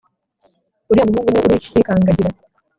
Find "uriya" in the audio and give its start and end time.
0.89-1.05